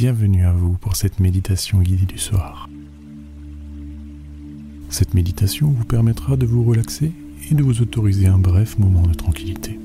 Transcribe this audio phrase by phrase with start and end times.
[0.00, 2.70] bienvenue à vous pour cette méditation guidée du soir.
[4.88, 7.12] Cette méditation vous permettra de vous relaxer
[7.50, 9.78] et de vous autoriser un bref moment de tranquillité.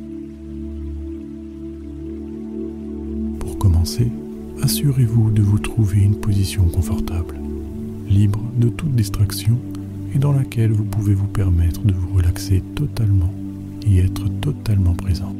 [3.42, 4.10] Pour commencer,
[4.64, 7.38] assurez-vous de vous trouver une position confortable,
[8.08, 9.60] libre de toute distraction
[10.16, 13.34] et dans laquelle vous pouvez vous permettre de vous relaxer totalement
[13.86, 15.36] et être totalement présent.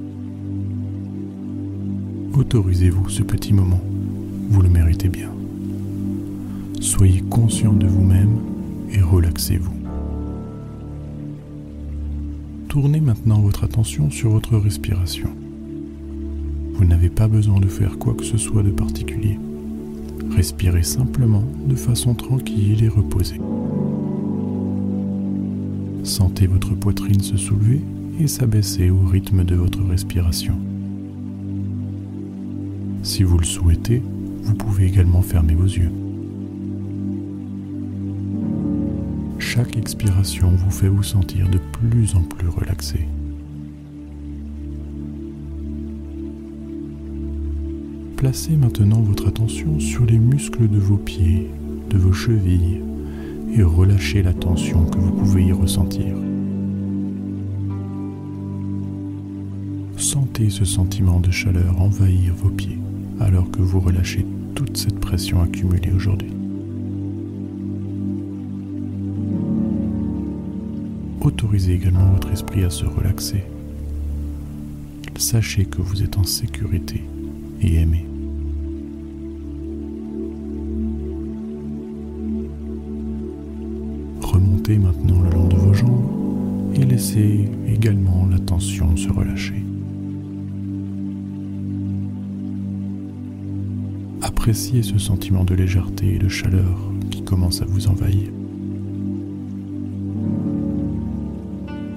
[2.34, 3.80] Autorisez-vous ce petit moment,
[4.50, 5.32] vous le méritez bien.
[6.80, 8.38] Soyez conscient de vous-même
[8.92, 9.74] et relaxez-vous.
[12.70, 15.30] Tournez maintenant votre attention sur votre respiration.
[16.74, 19.40] Vous n'avez pas besoin de faire quoi que ce soit de particulier.
[20.32, 23.40] Respirez simplement de façon tranquille et reposée.
[26.04, 27.82] Sentez votre poitrine se soulever
[28.20, 30.56] et s'abaisser au rythme de votre respiration.
[33.04, 34.02] Si vous le souhaitez,
[34.46, 35.92] vous pouvez également fermer vos yeux.
[39.40, 43.08] Chaque expiration vous fait vous sentir de plus en plus relaxé.
[48.18, 51.50] Placez maintenant votre attention sur les muscles de vos pieds,
[51.90, 52.82] de vos chevilles,
[53.54, 56.16] et relâchez la tension que vous pouvez y ressentir.
[59.98, 62.80] Sentez ce sentiment de chaleur envahir vos pieds
[63.20, 64.25] alors que vous relâchez
[64.78, 66.32] cette pression accumulée aujourd'hui.
[71.22, 73.44] Autorisez également votre esprit à se relaxer.
[75.18, 77.02] Sachez que vous êtes en sécurité
[77.62, 78.06] et aimé.
[84.22, 89.64] Remontez maintenant le long de vos jambes et laissez également la tension se relâcher.
[94.26, 96.80] Appréciez ce sentiment de légèreté et de chaleur
[97.12, 98.32] qui commence à vous envahir.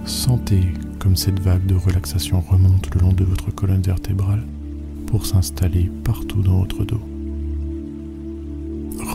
[0.05, 0.61] Sentez
[0.99, 4.43] comme cette vague de relaxation remonte le long de votre colonne vertébrale
[5.07, 7.01] pour s'installer partout dans votre dos.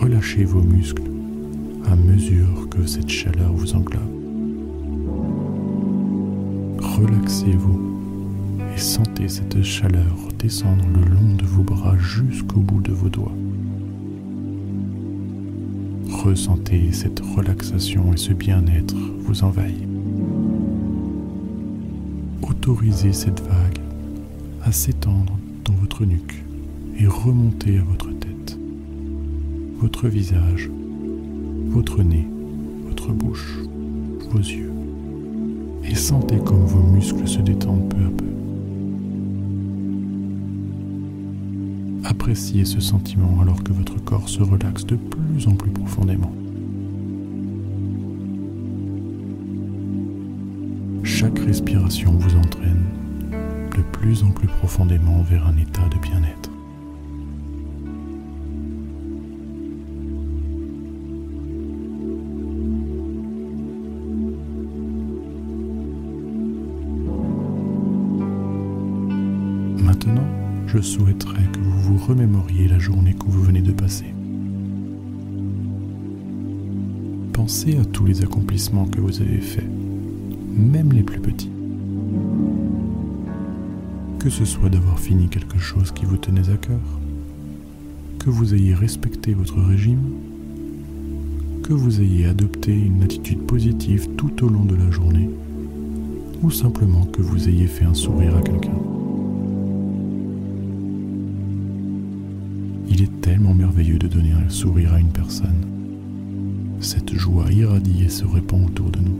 [0.01, 1.03] Relâchez vos muscles
[1.85, 4.01] à mesure que cette chaleur vous englobe.
[6.79, 8.02] Relaxez-vous
[8.73, 13.31] et sentez cette chaleur descendre le long de vos bras jusqu'au bout de vos doigts.
[16.09, 19.87] Ressentez cette relaxation et ce bien-être vous envahir.
[22.41, 23.79] Autorisez cette vague
[24.63, 26.43] à s'étendre dans votre nuque
[26.99, 28.57] et remonter à votre tête,
[29.79, 30.69] votre visage,
[31.67, 32.27] votre nez,
[32.87, 33.59] votre bouche,
[34.29, 34.71] vos yeux.
[35.85, 38.42] Et sentez comme vos muscles se détendent peu à peu.
[42.05, 46.33] Appréciez ce sentiment alors que votre corps se relaxe de plus en plus profondément.
[51.03, 52.83] Chaque respiration vous entraîne
[53.75, 56.49] de plus en plus profondément vers un état de bien-être.
[69.83, 70.42] Maintenant,
[70.73, 74.07] je souhaiterais que vous vous remémoriez la journée que vous venez de passer.
[77.31, 79.69] Pensez à tous les accomplissements que vous avez faits,
[80.57, 81.51] même les plus petits.
[84.17, 86.81] Que ce soit d'avoir fini quelque chose qui vous tenait à cœur,
[88.17, 90.09] que vous ayez respecté votre régime,
[91.61, 95.29] que vous ayez adopté une attitude positive tout au long de la journée,
[96.41, 98.73] ou simplement que vous ayez fait un sourire à quelqu'un.
[102.89, 105.65] Il est tellement merveilleux de donner un sourire à une personne.
[106.79, 109.17] Cette joie irradie et se répand autour de nous.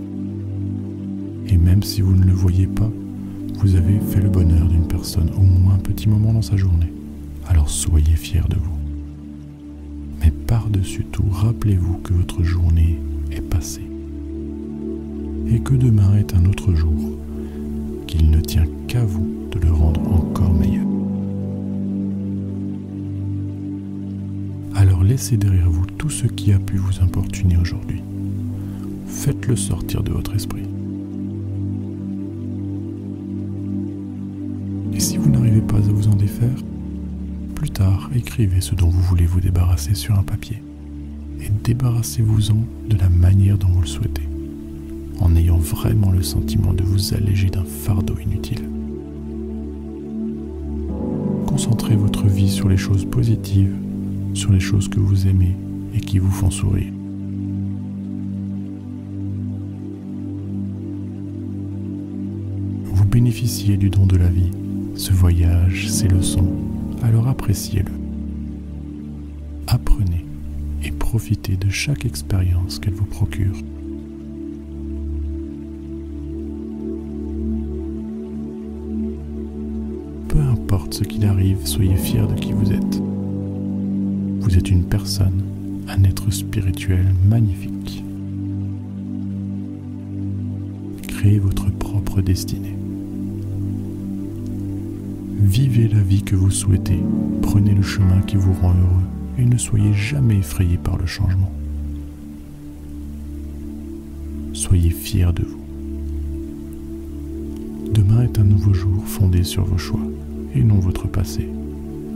[1.48, 2.92] Et même si vous ne le voyez pas,
[3.56, 6.92] vous avez fait le bonheur d'une personne au moins un petit moment dans sa journée.
[7.48, 8.78] Alors soyez fiers de vous.
[10.22, 13.00] Mais par-dessus tout, rappelez-vous que votre journée
[13.32, 13.88] est passée.
[15.48, 17.18] Et que demain est un autre jour,
[18.08, 19.93] qu'il ne tient qu'à vous de le rendre
[25.14, 28.02] laissez derrière vous tout ce qui a pu vous importuner aujourd'hui.
[29.06, 30.64] Faites-le sortir de votre esprit.
[34.92, 36.58] Et si vous n'arrivez pas à vous en défaire,
[37.54, 40.64] plus tard, écrivez ce dont vous voulez vous débarrasser sur un papier.
[41.42, 44.28] Et débarrassez-vous-en de la manière dont vous le souhaitez,
[45.20, 48.68] en ayant vraiment le sentiment de vous alléger d'un fardeau inutile.
[51.46, 53.76] Concentrez votre vie sur les choses positives
[54.34, 55.56] sur les choses que vous aimez
[55.94, 56.92] et qui vous font sourire.
[62.86, 64.52] Vous bénéficiez du don de la vie,
[64.96, 66.52] ce voyage, ces leçons,
[67.04, 67.92] alors appréciez-le.
[69.68, 70.26] Apprenez
[70.84, 73.56] et profitez de chaque expérience qu'elle vous procure.
[80.28, 83.13] Peu importe ce qu'il arrive, soyez fiers de qui vous êtes.
[84.44, 85.42] Vous êtes une personne,
[85.88, 88.04] un être spirituel magnifique.
[91.08, 92.76] Créez votre propre destinée.
[95.40, 97.00] Vivez la vie que vous souhaitez,
[97.42, 101.52] prenez le chemin qui vous rend heureux et ne soyez jamais effrayé par le changement.
[104.52, 105.64] Soyez fiers de vous.
[107.94, 110.06] Demain est un nouveau jour fondé sur vos choix
[110.54, 111.48] et non votre passé.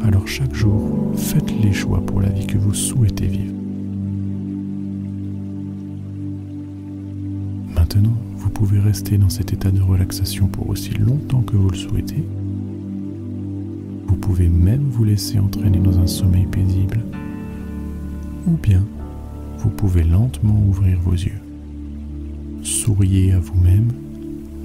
[0.04, 3.54] Alors chaque jour, faites les choix pour la vie que vous souhaitez vivre.
[7.76, 11.78] Maintenant, vous pouvez rester dans cet état de relaxation pour aussi longtemps que vous le
[11.78, 12.24] souhaitez.
[14.08, 17.00] Vous pouvez même vous laisser entraîner dans un sommeil paisible.
[18.48, 18.84] Ou bien,
[19.58, 21.42] vous pouvez lentement ouvrir vos yeux.
[22.64, 23.92] Souriez à vous-même,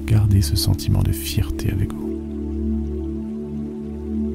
[0.05, 2.12] gardez ce sentiment de fierté avec vous.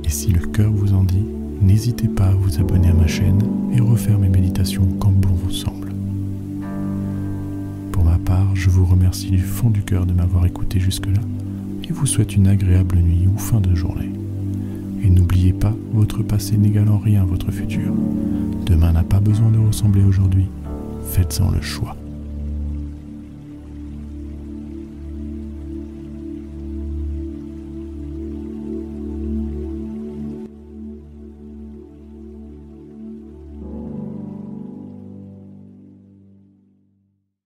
[0.09, 1.23] Et si le cœur vous en dit,
[1.61, 3.43] n'hésitez pas à vous abonner à ma chaîne
[3.75, 5.93] et refaire mes méditations comme bon vous semble.
[7.93, 11.21] Pour ma part, je vous remercie du fond du cœur de m'avoir écouté jusque-là
[11.87, 14.11] et vous souhaite une agréable nuit ou fin de journée.
[15.05, 17.93] Et n'oubliez pas, votre passé n'égale en rien votre futur.
[18.65, 20.47] Demain n'a pas besoin de ressembler aujourd'hui.
[21.11, 21.95] Faites-en le choix.